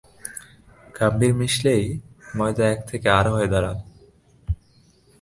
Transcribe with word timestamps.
খাম্বীর 0.95 1.33
মিশলেই 1.33 1.85
ময়দা 2.35 2.65
এক 2.73 2.79
থেকে 2.89 3.07
আর 3.09 3.25
হয়ে 3.33 3.47
দাঁড়ান। 3.47 3.77